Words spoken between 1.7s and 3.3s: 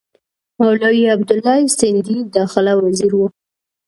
سندي داخله وزیر وو.